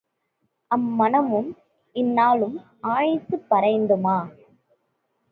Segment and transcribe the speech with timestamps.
[0.71, 1.49] அம்மணமும்
[1.95, 2.55] இன்னலும்
[2.91, 4.17] ஆயுசு பரியந்தமா?